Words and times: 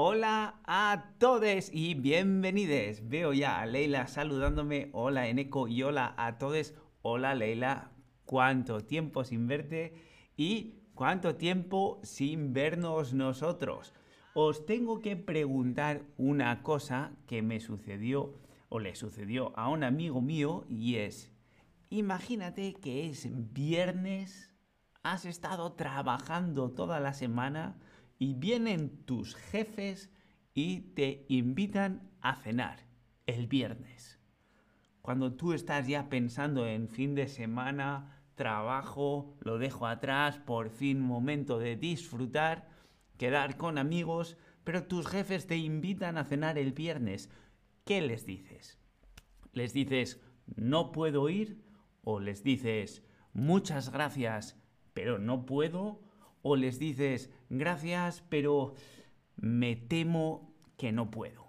Hola 0.00 0.60
a 0.64 1.06
todos 1.18 1.70
y 1.72 1.94
bienvenidos. 1.94 3.08
Veo 3.08 3.32
ya 3.32 3.60
a 3.60 3.66
Leila 3.66 4.06
saludándome. 4.06 4.90
Hola 4.92 5.26
Eneco 5.26 5.66
y 5.66 5.82
hola 5.82 6.14
a 6.16 6.38
todos. 6.38 6.72
Hola 7.02 7.34
Leila, 7.34 7.90
cuánto 8.24 8.78
tiempo 8.84 9.24
sin 9.24 9.48
verte 9.48 9.94
y 10.36 10.84
cuánto 10.94 11.34
tiempo 11.34 11.98
sin 12.04 12.52
vernos 12.52 13.12
nosotros. 13.12 13.92
Os 14.34 14.66
tengo 14.66 15.00
que 15.00 15.16
preguntar 15.16 16.02
una 16.16 16.62
cosa 16.62 17.10
que 17.26 17.42
me 17.42 17.58
sucedió 17.58 18.38
o 18.68 18.78
le 18.78 18.94
sucedió 18.94 19.52
a 19.58 19.68
un 19.68 19.82
amigo 19.82 20.20
mío 20.20 20.64
y 20.68 20.94
es, 20.94 21.32
imagínate 21.90 22.74
que 22.74 23.08
es 23.10 23.26
viernes, 23.52 24.54
has 25.02 25.24
estado 25.24 25.72
trabajando 25.72 26.70
toda 26.70 27.00
la 27.00 27.14
semana, 27.14 27.80
y 28.18 28.34
vienen 28.34 29.04
tus 29.04 29.34
jefes 29.34 30.10
y 30.54 30.80
te 30.94 31.24
invitan 31.28 32.10
a 32.20 32.34
cenar 32.34 32.84
el 33.26 33.46
viernes. 33.46 34.18
Cuando 35.02 35.32
tú 35.34 35.52
estás 35.52 35.86
ya 35.86 36.08
pensando 36.08 36.66
en 36.66 36.88
fin 36.88 37.14
de 37.14 37.28
semana, 37.28 38.22
trabajo, 38.34 39.36
lo 39.40 39.58
dejo 39.58 39.86
atrás, 39.86 40.38
por 40.38 40.70
fin 40.70 41.00
momento 41.00 41.58
de 41.58 41.76
disfrutar, 41.76 42.68
quedar 43.16 43.56
con 43.56 43.78
amigos, 43.78 44.36
pero 44.64 44.84
tus 44.84 45.06
jefes 45.06 45.46
te 45.46 45.56
invitan 45.56 46.18
a 46.18 46.24
cenar 46.24 46.58
el 46.58 46.72
viernes. 46.72 47.30
¿Qué 47.84 48.00
les 48.02 48.26
dices? 48.26 48.78
¿Les 49.52 49.72
dices 49.72 50.20
no 50.56 50.92
puedo 50.92 51.28
ir? 51.28 51.64
¿O 52.02 52.20
les 52.20 52.42
dices 52.42 53.02
muchas 53.32 53.90
gracias, 53.90 54.60
pero 54.92 55.18
no 55.18 55.46
puedo? 55.46 56.07
O 56.42 56.56
les 56.56 56.78
dices 56.78 57.30
gracias, 57.50 58.24
pero 58.28 58.74
me 59.36 59.76
temo 59.76 60.54
que 60.76 60.92
no 60.92 61.10
puedo. 61.10 61.48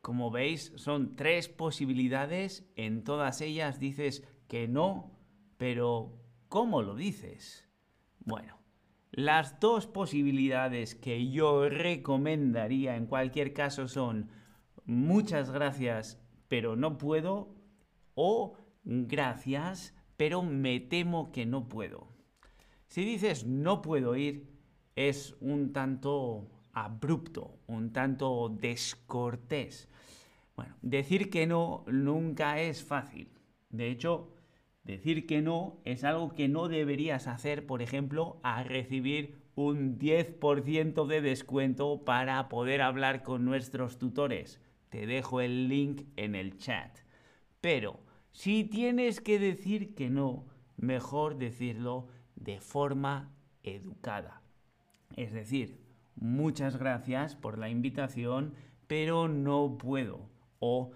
Como 0.00 0.30
veis, 0.30 0.72
son 0.76 1.16
tres 1.16 1.48
posibilidades. 1.48 2.66
En 2.76 3.04
todas 3.04 3.40
ellas 3.40 3.78
dices 3.78 4.24
que 4.46 4.68
no, 4.68 5.12
pero 5.58 6.18
¿cómo 6.48 6.82
lo 6.82 6.94
dices? 6.94 7.68
Bueno, 8.20 8.58
las 9.10 9.60
dos 9.60 9.86
posibilidades 9.86 10.94
que 10.94 11.28
yo 11.30 11.68
recomendaría 11.68 12.96
en 12.96 13.06
cualquier 13.06 13.52
caso 13.52 13.88
son 13.88 14.30
muchas 14.84 15.50
gracias, 15.50 16.20
pero 16.48 16.76
no 16.76 16.96
puedo, 16.98 17.54
o 18.14 18.56
gracias, 18.84 19.94
pero 20.18 20.42
me 20.42 20.80
temo 20.80 21.30
que 21.32 21.46
no 21.46 21.68
puedo. 21.68 22.08
Si 22.88 23.04
dices 23.04 23.46
no 23.46 23.80
puedo 23.80 24.16
ir, 24.16 24.48
es 24.96 25.36
un 25.40 25.72
tanto 25.72 26.50
abrupto, 26.72 27.60
un 27.68 27.92
tanto 27.92 28.48
descortés. 28.48 29.88
Bueno, 30.56 30.74
decir 30.82 31.30
que 31.30 31.46
no 31.46 31.84
nunca 31.86 32.60
es 32.60 32.82
fácil. 32.82 33.28
De 33.70 33.90
hecho, 33.90 34.34
decir 34.82 35.24
que 35.24 35.40
no 35.40 35.78
es 35.84 36.02
algo 36.02 36.34
que 36.34 36.48
no 36.48 36.66
deberías 36.66 37.28
hacer, 37.28 37.64
por 37.64 37.80
ejemplo, 37.80 38.40
a 38.42 38.64
recibir 38.64 39.38
un 39.54 40.00
10% 40.00 41.06
de 41.06 41.20
descuento 41.20 42.04
para 42.04 42.48
poder 42.48 42.82
hablar 42.82 43.22
con 43.22 43.44
nuestros 43.44 43.98
tutores. 43.98 44.60
Te 44.88 45.06
dejo 45.06 45.40
el 45.40 45.68
link 45.68 46.02
en 46.16 46.34
el 46.34 46.58
chat. 46.58 46.98
Pero 47.60 48.07
si 48.38 48.62
tienes 48.62 49.20
que 49.20 49.40
decir 49.40 49.96
que 49.96 50.10
no, 50.10 50.46
mejor 50.76 51.38
decirlo 51.38 52.06
de 52.36 52.60
forma 52.60 53.32
educada. 53.64 54.42
Es 55.16 55.32
decir, 55.32 55.80
muchas 56.14 56.76
gracias 56.76 57.34
por 57.34 57.58
la 57.58 57.68
invitación, 57.68 58.54
pero 58.86 59.26
no 59.26 59.76
puedo. 59.76 60.30
O 60.60 60.92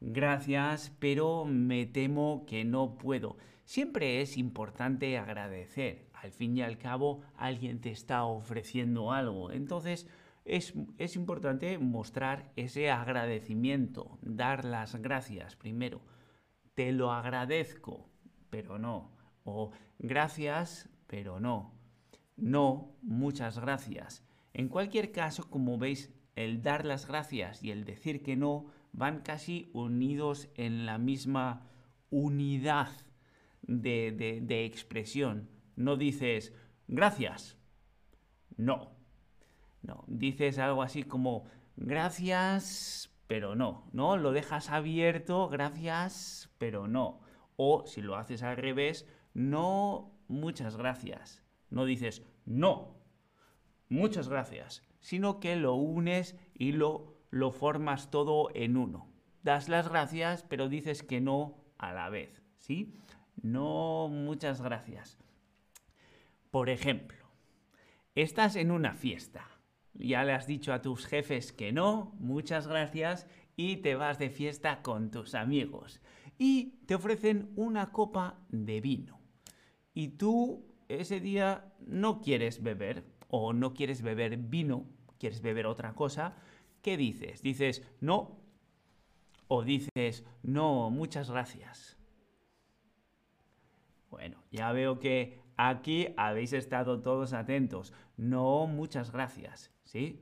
gracias, 0.00 0.92
pero 0.98 1.44
me 1.44 1.86
temo 1.86 2.44
que 2.44 2.64
no 2.64 2.98
puedo. 2.98 3.36
Siempre 3.64 4.20
es 4.20 4.36
importante 4.36 5.16
agradecer. 5.16 6.08
Al 6.12 6.32
fin 6.32 6.56
y 6.56 6.62
al 6.62 6.76
cabo, 6.76 7.20
alguien 7.36 7.80
te 7.80 7.92
está 7.92 8.24
ofreciendo 8.24 9.12
algo. 9.12 9.52
Entonces, 9.52 10.08
es, 10.44 10.74
es 10.98 11.14
importante 11.14 11.78
mostrar 11.78 12.50
ese 12.56 12.90
agradecimiento, 12.90 14.18
dar 14.22 14.64
las 14.64 14.96
gracias 14.96 15.54
primero 15.54 16.00
te 16.80 16.92
lo 16.92 17.12
agradezco, 17.12 18.08
pero 18.48 18.78
no. 18.78 19.10
O 19.44 19.70
gracias, 19.98 20.88
pero 21.06 21.38
no. 21.38 21.74
No, 22.38 22.96
muchas 23.02 23.58
gracias. 23.58 24.24
En 24.54 24.68
cualquier 24.68 25.12
caso, 25.12 25.50
como 25.50 25.76
veis, 25.76 26.10
el 26.36 26.62
dar 26.62 26.86
las 26.86 27.06
gracias 27.06 27.62
y 27.62 27.70
el 27.70 27.84
decir 27.84 28.22
que 28.22 28.34
no 28.34 28.64
van 28.92 29.20
casi 29.20 29.68
unidos 29.74 30.48
en 30.54 30.86
la 30.86 30.96
misma 30.96 31.68
unidad 32.08 32.88
de, 33.60 34.40
de 34.42 34.64
expresión. 34.64 35.50
No 35.76 35.98
dices 35.98 36.54
gracias. 36.88 37.58
No. 38.56 38.92
No. 39.82 40.04
Dices 40.06 40.58
algo 40.58 40.82
así 40.82 41.02
como 41.02 41.44
gracias, 41.76 43.09
pero 43.30 43.54
no, 43.54 43.88
¿no? 43.92 44.16
Lo 44.16 44.32
dejas 44.32 44.70
abierto, 44.70 45.48
gracias, 45.48 46.50
pero 46.58 46.88
no. 46.88 47.20
O 47.54 47.86
si 47.86 48.02
lo 48.02 48.16
haces 48.16 48.42
al 48.42 48.56
revés, 48.56 49.06
no, 49.34 50.18
muchas 50.26 50.76
gracias. 50.76 51.40
No 51.68 51.84
dices 51.84 52.26
no, 52.44 52.96
muchas 53.88 54.28
gracias, 54.28 54.82
sino 54.98 55.38
que 55.38 55.54
lo 55.54 55.74
unes 55.74 56.36
y 56.54 56.72
lo, 56.72 57.20
lo 57.30 57.52
formas 57.52 58.10
todo 58.10 58.48
en 58.52 58.76
uno. 58.76 59.08
Das 59.44 59.68
las 59.68 59.88
gracias, 59.88 60.42
pero 60.42 60.68
dices 60.68 61.04
que 61.04 61.20
no 61.20 61.62
a 61.78 61.92
la 61.92 62.08
vez, 62.08 62.42
¿sí? 62.58 62.98
No, 63.40 64.08
muchas 64.08 64.60
gracias. 64.60 65.18
Por 66.50 66.68
ejemplo, 66.68 67.28
estás 68.16 68.56
en 68.56 68.72
una 68.72 68.92
fiesta 68.92 69.49
ya 69.94 70.24
le 70.24 70.32
has 70.32 70.46
dicho 70.46 70.72
a 70.72 70.82
tus 70.82 71.06
jefes 71.06 71.52
que 71.52 71.72
no, 71.72 72.14
muchas 72.18 72.66
gracias, 72.66 73.26
y 73.56 73.78
te 73.78 73.94
vas 73.94 74.18
de 74.18 74.30
fiesta 74.30 74.82
con 74.82 75.10
tus 75.10 75.34
amigos. 75.34 76.00
Y 76.38 76.78
te 76.86 76.94
ofrecen 76.94 77.52
una 77.56 77.92
copa 77.92 78.38
de 78.48 78.80
vino. 78.80 79.20
Y 79.92 80.08
tú 80.08 80.66
ese 80.88 81.20
día 81.20 81.72
no 81.86 82.20
quieres 82.20 82.62
beber, 82.62 83.04
o 83.28 83.52
no 83.52 83.74
quieres 83.74 84.02
beber 84.02 84.36
vino, 84.36 84.86
quieres 85.18 85.42
beber 85.42 85.66
otra 85.66 85.94
cosa. 85.94 86.36
¿Qué 86.82 86.96
dices? 86.96 87.42
Dices 87.42 87.86
no, 88.00 88.40
o 89.48 89.62
dices 89.62 90.24
no, 90.42 90.90
muchas 90.90 91.30
gracias. 91.30 91.99
Bueno, 94.20 94.44
ya 94.50 94.70
veo 94.72 95.00
que 95.00 95.40
aquí 95.56 96.08
habéis 96.18 96.52
estado 96.52 97.00
todos 97.00 97.32
atentos. 97.32 97.94
No, 98.18 98.66
muchas 98.66 99.12
gracias. 99.12 99.72
¿sí? 99.84 100.20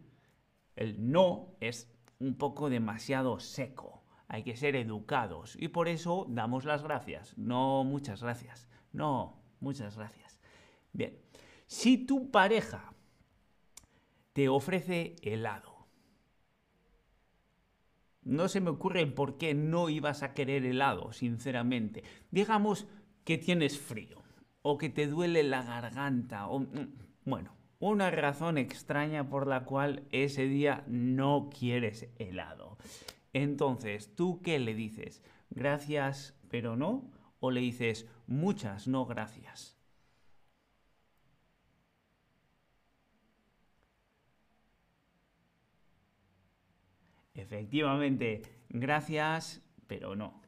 El 0.76 1.10
no 1.10 1.56
es 1.58 1.92
un 2.20 2.38
poco 2.38 2.70
demasiado 2.70 3.40
seco. 3.40 4.04
Hay 4.28 4.44
que 4.44 4.54
ser 4.54 4.76
educados 4.76 5.56
y 5.58 5.66
por 5.66 5.88
eso 5.88 6.26
damos 6.28 6.64
las 6.64 6.84
gracias. 6.84 7.36
No, 7.36 7.82
muchas 7.82 8.22
gracias. 8.22 8.68
No, 8.92 9.42
muchas 9.58 9.96
gracias. 9.96 10.38
Bien, 10.92 11.18
si 11.66 12.06
tu 12.06 12.30
pareja 12.30 12.94
te 14.32 14.48
ofrece 14.48 15.16
helado, 15.22 15.88
no 18.22 18.46
se 18.46 18.60
me 18.60 18.70
ocurre 18.70 19.06
por 19.06 19.38
qué 19.38 19.54
no 19.54 19.88
ibas 19.88 20.22
a 20.22 20.34
querer 20.34 20.64
helado, 20.66 21.12
sinceramente. 21.12 22.04
Digamos 22.30 22.86
que 23.28 23.36
tienes 23.36 23.78
frío 23.78 24.22
o 24.62 24.78
que 24.78 24.88
te 24.88 25.06
duele 25.06 25.42
la 25.42 25.62
garganta 25.62 26.46
o 26.48 26.60
mm, 26.60 26.94
bueno, 27.26 27.54
una 27.78 28.10
razón 28.10 28.56
extraña 28.56 29.28
por 29.28 29.46
la 29.46 29.66
cual 29.66 30.08
ese 30.12 30.46
día 30.46 30.82
no 30.86 31.50
quieres 31.50 32.08
helado. 32.16 32.78
Entonces, 33.34 34.14
¿tú 34.14 34.40
qué 34.40 34.58
le 34.58 34.74
dices? 34.74 35.22
¿Gracias, 35.50 36.38
pero 36.48 36.74
no? 36.74 37.10
¿O 37.38 37.50
le 37.50 37.60
dices 37.60 38.06
muchas, 38.26 38.88
no 38.88 39.04
gracias? 39.04 39.76
Efectivamente, 47.34 48.40
gracias, 48.70 49.60
pero 49.86 50.16
no. 50.16 50.40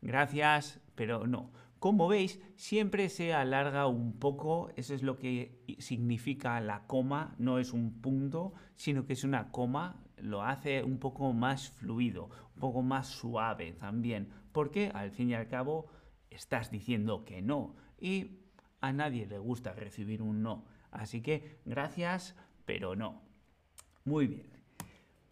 Gracias, 0.00 0.80
pero 0.94 1.26
no. 1.26 1.52
Como 1.84 2.08
veis, 2.08 2.40
siempre 2.56 3.10
se 3.10 3.34
alarga 3.34 3.86
un 3.88 4.18
poco, 4.18 4.70
eso 4.74 4.94
es 4.94 5.02
lo 5.02 5.18
que 5.18 5.62
significa 5.80 6.58
la 6.62 6.86
coma, 6.86 7.34
no 7.36 7.58
es 7.58 7.74
un 7.74 8.00
punto, 8.00 8.54
sino 8.74 9.04
que 9.04 9.12
es 9.12 9.22
una 9.22 9.50
coma, 9.50 10.02
lo 10.16 10.42
hace 10.42 10.82
un 10.82 10.98
poco 10.98 11.34
más 11.34 11.68
fluido, 11.68 12.30
un 12.54 12.60
poco 12.62 12.80
más 12.80 13.08
suave 13.08 13.72
también, 13.72 14.30
porque 14.52 14.90
al 14.94 15.10
fin 15.10 15.28
y 15.28 15.34
al 15.34 15.46
cabo 15.46 15.90
estás 16.30 16.70
diciendo 16.70 17.26
que 17.26 17.42
no 17.42 17.76
y 18.00 18.38
a 18.80 18.94
nadie 18.94 19.26
le 19.26 19.36
gusta 19.36 19.74
recibir 19.74 20.22
un 20.22 20.42
no. 20.42 20.64
Así 20.90 21.20
que 21.20 21.58
gracias, 21.66 22.34
pero 22.64 22.96
no. 22.96 23.20
Muy 24.06 24.26
bien. 24.26 24.48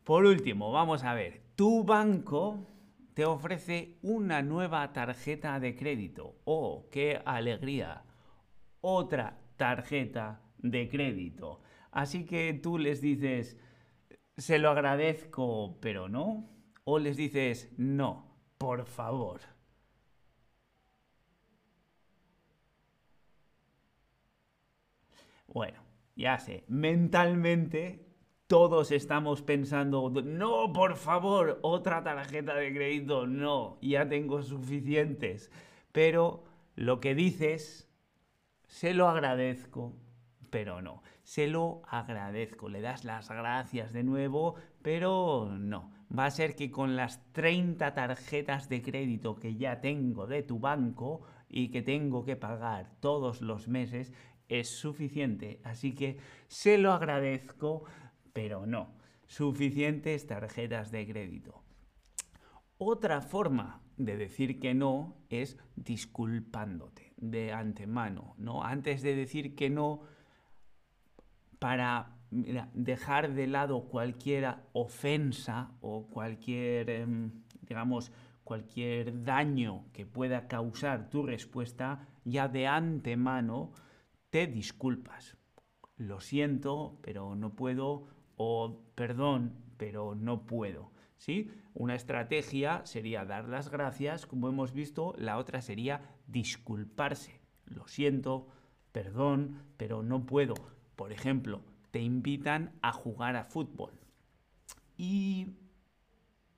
Por 0.04 0.26
último, 0.26 0.70
vamos 0.70 1.02
a 1.02 1.14
ver. 1.14 1.44
Tu 1.56 1.82
banco 1.82 2.66
te 3.14 3.24
ofrece 3.24 3.98
una 4.02 4.42
nueva 4.42 4.92
tarjeta 4.92 5.60
de 5.60 5.74
crédito. 5.76 6.40
¡Oh, 6.44 6.88
qué 6.90 7.20
alegría! 7.24 8.04
Otra 8.80 9.38
tarjeta 9.56 10.42
de 10.58 10.88
crédito. 10.88 11.60
Así 11.90 12.24
que 12.24 12.54
tú 12.54 12.78
les 12.78 13.00
dices, 13.00 13.58
se 14.36 14.58
lo 14.58 14.70
agradezco, 14.70 15.78
pero 15.80 16.08
no. 16.08 16.48
O 16.84 16.98
les 16.98 17.16
dices, 17.16 17.72
no, 17.78 18.36
por 18.58 18.86
favor. 18.86 19.40
Bueno, 25.46 25.82
ya 26.16 26.38
sé, 26.38 26.64
mentalmente 26.68 28.11
todos 28.52 28.92
estamos 28.92 29.40
pensando, 29.40 30.10
no, 30.10 30.74
por 30.74 30.96
favor, 30.96 31.58
otra 31.62 32.04
tarjeta 32.04 32.54
de 32.54 32.74
crédito, 32.74 33.26
no, 33.26 33.78
ya 33.80 34.06
tengo 34.06 34.42
suficientes. 34.42 35.50
Pero 35.90 36.44
lo 36.76 37.00
que 37.00 37.14
dices, 37.14 37.90
se 38.66 38.92
lo 38.92 39.08
agradezco, 39.08 39.96
pero 40.50 40.82
no, 40.82 41.02
se 41.22 41.46
lo 41.46 41.80
agradezco, 41.88 42.68
le 42.68 42.82
das 42.82 43.04
las 43.04 43.30
gracias 43.30 43.94
de 43.94 44.02
nuevo, 44.02 44.56
pero 44.82 45.48
no. 45.58 45.90
Va 46.14 46.26
a 46.26 46.30
ser 46.30 46.54
que 46.54 46.70
con 46.70 46.94
las 46.94 47.32
30 47.32 47.94
tarjetas 47.94 48.68
de 48.68 48.82
crédito 48.82 49.34
que 49.36 49.56
ya 49.56 49.80
tengo 49.80 50.26
de 50.26 50.42
tu 50.42 50.58
banco 50.58 51.22
y 51.48 51.70
que 51.70 51.80
tengo 51.80 52.22
que 52.22 52.36
pagar 52.36 52.90
todos 53.00 53.40
los 53.40 53.66
meses, 53.66 54.12
es 54.60 54.68
suficiente. 54.68 55.60
Así 55.64 55.94
que 55.94 56.18
se 56.48 56.76
lo 56.76 56.92
agradezco, 56.92 57.84
pero 58.32 58.66
no. 58.66 58.94
Suficientes 59.26 60.26
tarjetas 60.26 60.90
de 60.90 61.06
crédito. 61.06 61.62
Otra 62.78 63.20
forma 63.20 63.82
de 63.96 64.16
decir 64.16 64.58
que 64.58 64.74
no 64.74 65.16
es 65.28 65.56
disculpándote 65.76 67.12
de 67.16 67.52
antemano, 67.52 68.34
¿no? 68.38 68.64
Antes 68.64 69.02
de 69.02 69.14
decir 69.14 69.54
que 69.54 69.70
no 69.70 70.02
para 71.58 72.16
dejar 72.32 73.34
de 73.34 73.46
lado 73.46 73.84
cualquier 73.84 74.56
ofensa 74.72 75.70
o 75.80 76.08
cualquier, 76.08 76.90
em, 76.90 77.30
digamos, 77.60 78.10
cualquier 78.42 79.22
daño 79.22 79.84
que 79.92 80.06
pueda 80.06 80.48
causar 80.48 81.08
tu 81.10 81.22
respuesta, 81.22 82.08
ya 82.24 82.48
de 82.48 82.66
antemano 82.66 83.72
te 84.30 84.46
disculpas. 84.46 85.36
Lo 85.96 86.20
siento, 86.20 86.98
pero 87.02 87.36
no 87.36 87.54
puedo, 87.54 88.08
o 88.36 88.80
perdón, 88.94 89.54
pero 89.76 90.14
no 90.14 90.46
puedo. 90.46 90.90
¿Sí? 91.16 91.50
Una 91.74 91.94
estrategia 91.94 92.84
sería 92.84 93.24
dar 93.24 93.48
las 93.48 93.70
gracias, 93.70 94.26
como 94.26 94.48
hemos 94.48 94.72
visto, 94.72 95.14
la 95.16 95.38
otra 95.38 95.62
sería 95.62 96.16
disculparse. 96.26 97.40
Lo 97.66 97.86
siento, 97.86 98.48
perdón, 98.90 99.62
pero 99.76 100.02
no 100.02 100.26
puedo. 100.26 100.54
Por 100.96 101.12
ejemplo, 101.12 101.62
te 101.92 102.00
invitan 102.00 102.72
a 102.82 102.92
jugar 102.92 103.36
a 103.36 103.44
fútbol 103.44 103.92
y 104.96 105.54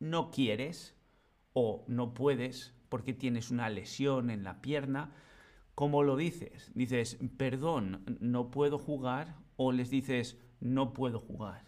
no 0.01 0.31
quieres 0.31 0.97
o 1.53 1.85
no 1.87 2.15
puedes 2.15 2.75
porque 2.89 3.13
tienes 3.13 3.51
una 3.51 3.69
lesión 3.69 4.31
en 4.31 4.45
la 4.45 4.63
pierna, 4.63 5.13
¿Cómo 5.75 6.05
lo 6.05 6.17
dices? 6.17 6.71
Dices, 6.75 7.19
perdón, 7.37 8.19
no 8.21 8.51
puedo 8.51 8.79
jugar 8.79 9.35
o 9.57 9.73
les 9.73 9.91
dices, 9.91 10.39
no 10.61 10.93
puedo 10.93 11.21
jugar. 11.21 11.65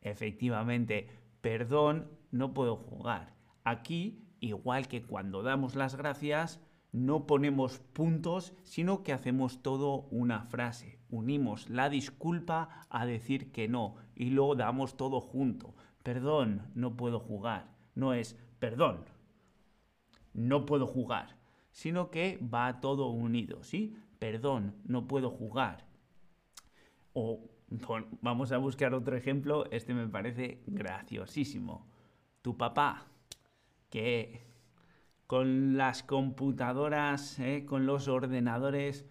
Efectivamente, 0.00 1.08
perdón, 1.40 2.08
no 2.30 2.54
puedo 2.54 2.76
jugar. 2.76 3.34
Aquí, 3.64 4.24
igual 4.40 4.88
que 4.88 5.02
cuando 5.02 5.42
damos 5.42 5.74
las 5.74 5.96
gracias, 5.96 6.60
no 6.92 7.26
ponemos 7.26 7.80
puntos, 7.80 8.54
sino 8.64 9.02
que 9.02 9.12
hacemos 9.12 9.62
todo 9.62 10.08
una 10.10 10.42
frase. 10.44 10.98
Unimos 11.10 11.68
la 11.68 11.90
disculpa 11.90 12.86
a 12.88 13.06
decir 13.06 13.52
que 13.52 13.68
no 13.68 13.96
y 14.14 14.30
luego 14.30 14.54
damos 14.54 14.96
todo 14.96 15.20
junto 15.20 15.74
perdón, 16.08 16.62
no 16.74 16.96
puedo 16.96 17.20
jugar. 17.20 17.68
No 17.94 18.14
es 18.14 18.34
perdón, 18.58 19.04
no 20.32 20.64
puedo 20.64 20.86
jugar, 20.86 21.36
sino 21.78 22.10
que 22.10 22.40
va 22.42 22.80
todo 22.80 23.06
unido, 23.06 23.62
¿sí? 23.62 23.94
Perdón, 24.18 24.74
no 24.84 25.06
puedo 25.06 25.30
jugar. 25.30 25.86
O 27.12 27.48
vamos 28.20 28.50
a 28.50 28.58
buscar 28.58 28.94
otro 28.94 29.16
ejemplo, 29.16 29.64
este 29.70 29.94
me 29.94 30.08
parece 30.08 30.60
graciosísimo. 30.66 31.86
Tu 32.42 32.56
papá, 32.56 33.06
que 33.90 34.40
con 35.28 35.76
las 35.76 36.02
computadoras, 36.02 37.38
¿eh? 37.38 37.64
con 37.64 37.86
los 37.86 38.08
ordenadores, 38.08 39.06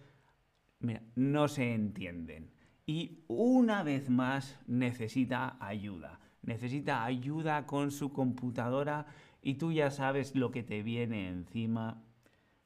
no 1.14 1.48
se 1.48 1.72
entienden. 1.72 2.50
Y 2.84 3.24
una 3.28 3.82
vez 3.82 4.10
más 4.10 4.60
necesita 4.66 5.56
ayuda 5.58 6.20
necesita 6.42 7.04
ayuda 7.04 7.66
con 7.66 7.90
su 7.90 8.12
computadora 8.12 9.06
y 9.42 9.54
tú 9.54 9.72
ya 9.72 9.90
sabes 9.90 10.34
lo 10.34 10.50
que 10.50 10.62
te 10.62 10.82
viene 10.82 11.28
encima. 11.28 12.02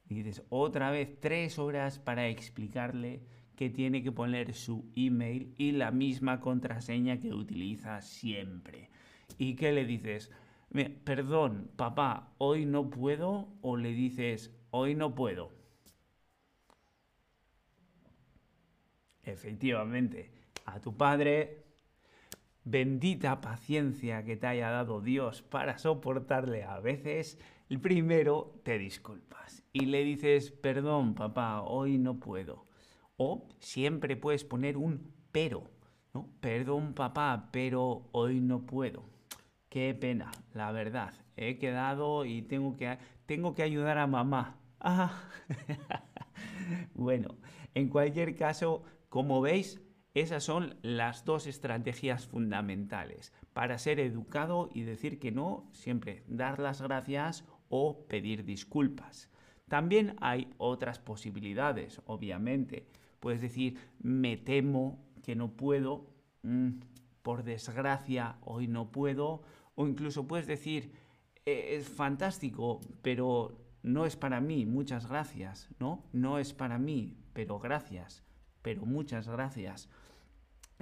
Y 0.07 0.15
dices, 0.15 0.43
otra 0.49 0.91
vez 0.91 1.19
tres 1.19 1.57
horas 1.57 1.99
para 1.99 2.27
explicarle 2.27 3.21
que 3.55 3.69
tiene 3.69 4.03
que 4.03 4.11
poner 4.11 4.53
su 4.53 4.91
email 4.95 5.53
y 5.57 5.71
la 5.71 5.91
misma 5.91 6.39
contraseña 6.39 7.19
que 7.19 7.33
utiliza 7.33 8.01
siempre. 8.01 8.89
¿Y 9.37 9.55
qué 9.55 9.71
le 9.71 9.85
dices? 9.85 10.31
Perdón, 11.03 11.69
papá, 11.75 12.33
hoy 12.39 12.65
no 12.65 12.89
puedo 12.89 13.47
o 13.61 13.77
le 13.77 13.93
dices, 13.93 14.51
hoy 14.71 14.95
no 14.95 15.13
puedo. 15.13 15.51
Efectivamente, 19.23 20.31
a 20.65 20.81
tu 20.81 20.97
padre 20.97 21.63
bendita 22.65 23.39
paciencia 23.39 24.23
que 24.23 24.35
te 24.35 24.47
haya 24.47 24.69
dado 24.69 25.01
Dios 25.01 25.41
para 25.41 25.77
soportarle 25.77 26.63
a 26.63 26.79
veces, 26.79 27.37
el 27.69 27.79
primero 27.79 28.59
te 28.63 28.77
disculpas 28.77 29.62
y 29.73 29.87
le 29.87 30.03
dices, 30.03 30.51
perdón 30.51 31.15
papá, 31.15 31.63
hoy 31.63 31.97
no 31.97 32.19
puedo. 32.19 32.67
O 33.17 33.47
siempre 33.59 34.15
puedes 34.15 34.43
poner 34.43 34.77
un 34.77 35.11
pero, 35.31 35.63
¿no? 36.13 36.29
Perdón 36.39 36.93
papá, 36.93 37.49
pero 37.51 38.07
hoy 38.11 38.39
no 38.39 38.65
puedo. 38.67 39.03
Qué 39.69 39.95
pena, 39.95 40.31
la 40.53 40.71
verdad. 40.71 41.13
He 41.35 41.57
quedado 41.57 42.25
y 42.25 42.43
tengo 42.43 42.77
que, 42.77 42.99
tengo 43.25 43.55
que 43.55 43.63
ayudar 43.63 43.97
a 43.97 44.05
mamá. 44.05 44.59
Ah. 44.79 45.23
bueno, 46.93 47.37
en 47.73 47.89
cualquier 47.89 48.35
caso, 48.35 48.83
como 49.09 49.41
veis, 49.41 49.81
esas 50.13 50.43
son 50.43 50.77
las 50.83 51.25
dos 51.25 51.47
estrategias 51.47 52.27
fundamentales 52.27 53.33
para 53.53 53.79
ser 53.79 53.99
educado 53.99 54.69
y 54.71 54.83
decir 54.83 55.17
que 55.17 55.31
no, 55.31 55.67
siempre 55.71 56.23
dar 56.27 56.59
las 56.59 56.83
gracias 56.83 57.43
o 57.69 58.05
pedir 58.05 58.45
disculpas. 58.45 59.32
También 59.73 60.15
hay 60.21 60.53
otras 60.59 60.99
posibilidades, 60.99 61.99
obviamente. 62.05 62.85
Puedes 63.19 63.41
decir, 63.41 63.79
me 63.97 64.37
temo 64.37 65.03
que 65.23 65.35
no 65.35 65.57
puedo, 65.57 66.11
mm, 66.43 66.73
por 67.23 67.43
desgracia 67.43 68.37
hoy 68.41 68.67
no 68.67 68.91
puedo, 68.91 69.41
o 69.73 69.87
incluso 69.87 70.27
puedes 70.27 70.45
decir, 70.45 70.91
e-, 71.43 71.75
es 71.75 71.89
fantástico, 71.89 72.81
pero 73.01 73.65
no 73.81 74.05
es 74.05 74.15
para 74.15 74.41
mí, 74.41 74.67
muchas 74.67 75.07
gracias, 75.07 75.71
¿no? 75.79 76.03
No 76.13 76.37
es 76.37 76.53
para 76.53 76.77
mí, 76.77 77.17
pero 77.33 77.57
gracias, 77.57 78.23
pero 78.61 78.85
muchas 78.85 79.27
gracias. 79.27 79.89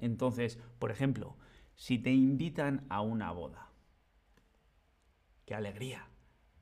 Entonces, 0.02 0.60
por 0.80 0.92
ejemplo, 0.92 1.38
si 1.76 1.98
te 1.98 2.12
invitan 2.12 2.86
a 2.90 3.00
una 3.00 3.32
boda, 3.32 3.72
qué 5.46 5.56
alegría, 5.56 6.10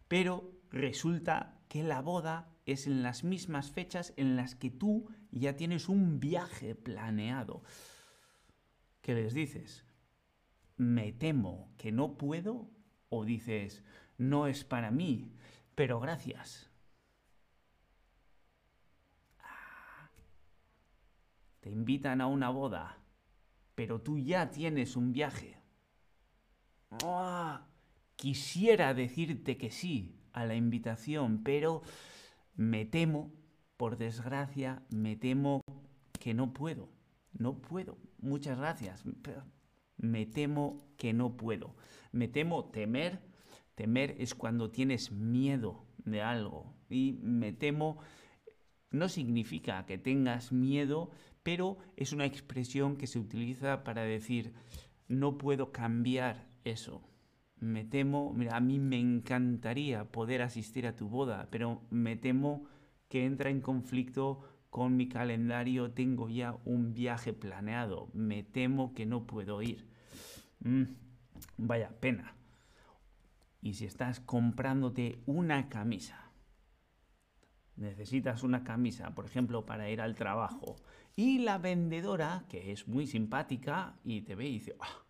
pero 0.08 0.52
resulta 0.70 1.56
que 1.70 1.84
la 1.84 2.02
boda 2.02 2.52
es 2.66 2.86
en 2.86 3.02
las 3.02 3.24
mismas 3.24 3.72
fechas 3.72 4.14
en 4.18 4.36
las 4.36 4.56
que 4.56 4.70
tú 4.70 5.08
ya 5.32 5.56
tienes 5.56 5.88
un 5.88 6.20
viaje 6.20 6.76
planeado. 6.76 7.64
¿Qué 9.02 9.16
les 9.16 9.34
dices? 9.34 9.86
¿Me 10.76 11.14
temo 11.14 11.72
que 11.78 11.94
no 11.94 12.18
puedo? 12.18 12.70
¿O 13.08 13.24
dices, 13.24 13.86
no 14.18 14.48
es 14.48 14.66
para 14.66 14.92
mí, 14.92 15.32
pero 15.76 16.02
gracias? 16.02 16.70
Ah. 19.40 20.12
Te 21.62 21.70
invitan 21.70 22.20
a 22.20 22.28
una 22.28 22.50
boda 22.50 23.00
pero 23.80 24.02
tú 24.02 24.20
ya 24.20 24.52
tienes 24.52 24.98
un 24.98 25.14
viaje. 25.14 25.56
Quisiera 28.18 28.94
decirte 28.94 29.58
que 29.58 29.72
sí, 29.72 30.19
a 30.34 30.46
la 30.46 30.56
invitación, 30.56 31.44
pero 31.44 31.82
me 32.56 32.86
temo, 32.86 33.32
por 33.78 33.98
desgracia, 33.98 34.84
me 34.90 35.16
temo 35.16 35.62
que 36.20 36.34
no 36.34 36.54
puedo. 36.54 36.90
No 37.32 37.62
puedo. 37.62 37.98
Muchas 38.20 38.58
gracias. 38.58 39.04
me 39.98 40.26
temo 40.26 40.78
que 40.98 41.14
no 41.14 41.38
puedo. 41.38 41.76
Me 42.12 42.28
temo 42.28 42.66
temer. 42.66 43.20
Temer 43.76 44.16
es 44.20 44.36
cuando 44.36 44.72
tienes 44.72 45.12
miedo 45.12 45.86
de 46.04 46.22
algo. 46.22 46.74
Y 46.90 47.20
me 47.22 47.54
temo 47.54 48.00
no 48.92 49.08
significa 49.08 49.86
que 49.86 49.98
tengas 49.98 50.52
miedo, 50.52 51.12
pero 51.44 51.78
es 51.96 52.12
una 52.12 52.26
expresión 52.26 52.98
que 52.98 53.08
se 53.08 53.20
utiliza 53.20 53.84
para 53.84 54.02
decir 54.02 54.54
no 55.08 55.38
puedo 55.38 55.72
cambiar 55.72 56.48
eso. 56.64 57.02
Me 57.60 57.84
temo, 57.84 58.34
mira, 58.34 58.56
a 58.56 58.60
mí 58.60 58.80
me 58.80 59.00
encantaría 59.00 60.06
poder 60.06 60.42
asistir 60.42 60.88
a 60.88 60.96
tu 60.96 61.10
boda, 61.10 61.48
pero 61.52 61.82
me 61.90 62.16
temo 62.16 62.66
que 63.10 63.26
entra 63.26 63.50
en 63.50 63.60
conflicto 63.60 64.42
con 64.70 64.96
mi 64.96 65.10
calendario, 65.10 65.92
tengo 65.92 66.30
ya 66.30 66.56
un 66.64 66.94
viaje 66.94 67.34
planeado, 67.34 68.10
me 68.14 68.44
temo 68.44 68.94
que 68.94 69.06
no 69.06 69.26
puedo 69.26 69.62
ir. 69.62 69.88
Mm, 70.60 70.84
vaya 71.58 71.90
pena. 72.00 72.36
Y 73.62 73.74
si 73.74 73.86
estás 73.86 74.20
comprándote 74.20 75.22
una 75.26 75.68
camisa, 75.70 76.32
necesitas 77.76 78.44
una 78.44 78.64
camisa, 78.64 79.16
por 79.16 79.26
ejemplo, 79.26 79.66
para 79.66 79.90
ir 79.90 80.02
al 80.02 80.16
trabajo, 80.16 80.78
y 81.16 81.40
la 81.40 81.58
vendedora, 81.58 82.46
que 82.48 82.72
es 82.72 82.88
muy 82.88 83.08
simpática, 83.08 84.00
y 84.04 84.22
te 84.22 84.36
ve 84.36 84.48
y 84.48 84.54
dice, 84.54 84.76
ah, 84.80 85.04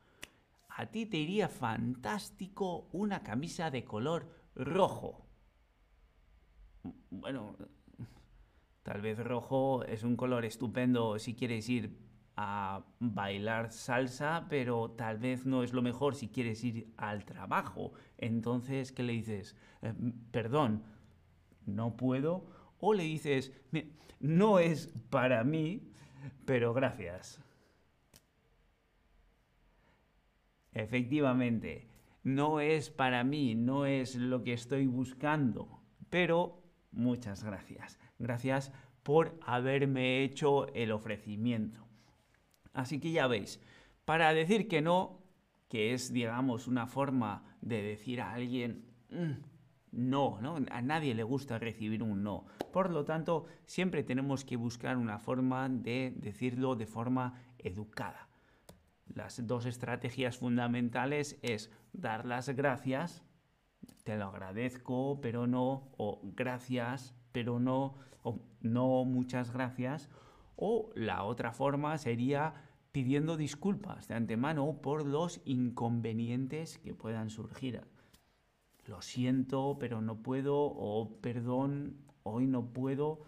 a 0.79 0.86
ti 0.86 1.05
te 1.05 1.17
iría 1.17 1.50
fantástico 1.50 2.88
una 2.93 3.21
camisa 3.21 3.69
de 3.69 3.83
color 3.83 4.29
rojo. 4.55 5.27
Bueno, 7.09 7.57
tal 8.83 9.01
vez 9.01 9.19
rojo 9.19 9.83
es 9.83 10.03
un 10.03 10.15
color 10.15 10.45
estupendo 10.45 11.19
si 11.19 11.36
quieres 11.36 11.67
ir 11.67 12.00
a 12.38 12.86
bailar 13.01 13.74
salsa, 13.74 14.48
pero 14.50 14.91
tal 14.91 15.17
vez 15.17 15.45
no 15.45 15.63
es 15.63 15.74
lo 15.74 15.81
mejor 15.81 16.15
si 16.15 16.29
quieres 16.29 16.63
ir 16.63 16.93
al 16.95 17.25
trabajo. 17.25 17.91
Entonces, 18.17 18.93
¿qué 18.93 19.03
le 19.03 19.12
dices? 19.12 19.57
Eh, 19.81 19.93
perdón, 20.31 20.86
no 21.65 21.98
puedo. 21.98 22.45
O 22.79 22.93
le 22.93 23.03
dices, 23.03 23.51
no 24.21 24.59
es 24.59 24.88
para 25.09 25.43
mí, 25.43 25.91
pero 26.45 26.74
gracias. 26.74 27.41
Efectivamente, 30.71 31.88
no 32.23 32.59
es 32.59 32.89
para 32.89 33.23
mí, 33.23 33.55
no 33.55 33.85
es 33.85 34.15
lo 34.15 34.43
que 34.43 34.53
estoy 34.53 34.88
buscando, 34.88 35.81
pero 36.09 36.61
muchas 36.91 37.43
gracias. 37.43 37.99
Gracias 38.19 38.71
por 39.03 39.39
haberme 39.45 40.23
hecho 40.23 40.67
el 40.73 40.91
ofrecimiento. 40.91 41.85
Así 42.73 42.99
que 42.99 43.11
ya 43.11 43.27
veis, 43.27 43.61
para 44.05 44.33
decir 44.33 44.67
que 44.67 44.81
no, 44.81 45.23
que 45.69 45.93
es, 45.93 46.13
digamos, 46.13 46.67
una 46.67 46.88
forma 46.88 47.43
de 47.61 47.81
decir 47.81 48.21
a 48.21 48.33
alguien, 48.33 48.85
mm, 49.09 49.31
no, 49.91 50.39
¿no? 50.41 50.57
A 50.71 50.81
nadie 50.81 51.15
le 51.15 51.23
gusta 51.23 51.57
recibir 51.57 52.03
un 52.03 52.23
no. 52.23 52.45
Por 52.71 52.91
lo 52.91 53.05
tanto, 53.05 53.45
siempre 53.65 54.03
tenemos 54.03 54.45
que 54.45 54.55
buscar 54.55 54.97
una 54.97 55.17
forma 55.19 55.67
de 55.67 56.13
decirlo 56.15 56.75
de 56.75 56.85
forma 56.85 57.41
educada. 57.57 58.28
Las 59.13 59.45
dos 59.47 59.65
estrategias 59.65 60.37
fundamentales 60.37 61.37
es 61.41 61.71
dar 61.93 62.25
las 62.25 62.49
gracias, 62.49 63.23
te 64.03 64.17
lo 64.17 64.25
agradezco, 64.25 65.19
pero 65.21 65.47
no, 65.47 65.91
o 65.97 66.21
gracias, 66.35 67.15
pero 67.31 67.59
no, 67.59 67.95
o 68.23 68.39
no 68.61 69.05
muchas 69.05 69.51
gracias, 69.51 70.09
o 70.55 70.89
la 70.95 71.23
otra 71.23 71.51
forma 71.51 71.97
sería 71.97 72.53
pidiendo 72.91 73.37
disculpas 73.37 74.07
de 74.07 74.15
antemano 74.15 74.81
por 74.81 75.05
los 75.05 75.41
inconvenientes 75.45 76.77
que 76.79 76.93
puedan 76.93 77.29
surgir. 77.29 77.81
Lo 78.85 79.01
siento, 79.01 79.77
pero 79.79 80.01
no 80.01 80.23
puedo, 80.23 80.57
o 80.57 81.19
perdón, 81.21 81.97
hoy 82.23 82.47
no 82.47 82.73
puedo. 82.73 83.21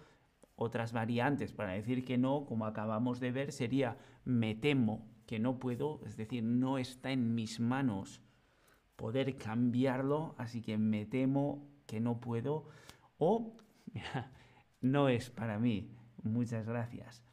Otras 0.56 0.94
variantes 0.94 1.54
para 1.54 1.74
decir 1.74 2.04
que 2.04 2.18
no, 2.18 2.46
como 2.46 2.66
acabamos 2.66 3.20
de 3.20 3.32
ver, 3.32 3.52
sería 3.52 3.98
me 4.26 4.56
temo, 4.56 5.11
que 5.32 5.40
no 5.40 5.60
puedo, 5.60 6.02
es 6.06 6.18
decir, 6.18 6.44
no 6.44 6.78
está 6.78 7.14
en 7.14 7.36
mis 7.36 7.62
manos 7.62 8.22
poder 8.98 9.38
cambiarlo, 9.38 10.36
así 10.38 10.62
que 10.62 10.78
me 10.78 11.06
temo 11.06 11.70
que 11.88 12.02
no 12.02 12.20
puedo 12.20 12.66
o 13.18 13.56
no 14.82 15.08
es 15.08 15.30
para 15.30 15.58
mí. 15.58 15.90
Muchas 16.22 16.68
gracias. 16.68 17.24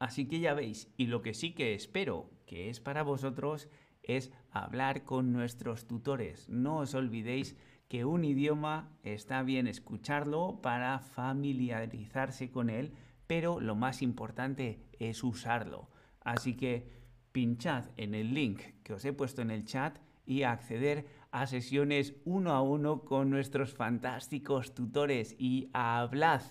Así 0.00 0.26
que 0.26 0.40
ya 0.40 0.52
veis, 0.52 0.92
y 0.96 1.06
lo 1.06 1.22
que 1.22 1.32
sí 1.32 1.52
que 1.54 1.74
espero 1.74 2.28
que 2.44 2.70
es 2.70 2.80
para 2.80 3.04
vosotros 3.04 3.68
es 4.02 4.32
hablar 4.50 5.04
con 5.04 5.32
nuestros 5.32 5.86
tutores. 5.86 6.48
No 6.48 6.78
os 6.78 6.92
olvidéis 6.92 7.56
que 7.86 8.04
un 8.04 8.24
idioma 8.24 8.90
está 9.04 9.44
bien 9.44 9.68
escucharlo 9.68 10.60
para 10.60 10.98
familiarizarse 10.98 12.50
con 12.50 12.68
él, 12.68 12.94
pero 13.28 13.60
lo 13.60 13.76
más 13.76 14.02
importante 14.02 14.88
es 14.98 15.22
usarlo. 15.22 15.88
Así 16.24 16.56
que 16.56 17.01
pinchad 17.32 17.86
en 17.96 18.14
el 18.14 18.34
link 18.34 18.60
que 18.82 18.92
os 18.94 19.04
he 19.04 19.12
puesto 19.12 19.42
en 19.42 19.50
el 19.50 19.64
chat 19.64 19.98
y 20.24 20.42
acceder 20.42 21.06
a 21.30 21.46
sesiones 21.46 22.14
uno 22.24 22.52
a 22.52 22.62
uno 22.62 23.04
con 23.04 23.30
nuestros 23.30 23.74
fantásticos 23.74 24.74
tutores 24.74 25.34
y 25.38 25.70
hablad, 25.72 26.42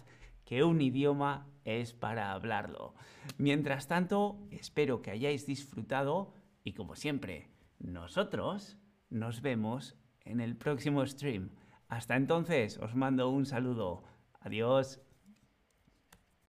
que 0.44 0.64
un 0.64 0.82
idioma 0.82 1.48
es 1.64 1.94
para 1.94 2.32
hablarlo. 2.32 2.96
Mientras 3.38 3.88
tanto, 3.88 4.40
espero 4.50 5.02
que 5.02 5.12
hayáis 5.12 5.46
disfrutado 5.46 6.34
y 6.64 6.74
como 6.74 6.96
siempre, 6.96 7.50
nosotros 7.80 8.78
nos 9.10 9.42
vemos 9.42 9.96
en 10.26 10.42
el 10.42 10.56
próximo 10.56 11.06
stream. 11.06 11.52
Hasta 11.88 12.16
entonces, 12.16 12.78
os 12.78 12.96
mando 12.96 13.30
un 13.30 13.46
saludo. 13.46 14.04
Adiós. 14.40 15.02